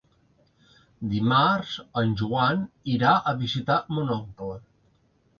[1.09, 2.63] Dimarts en Joan
[2.93, 4.57] irà a visitar mon oncle.